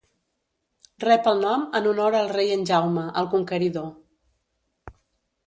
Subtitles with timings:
[1.03, 4.99] Rep el nom en honor al rei en Jaume, el conqueridor.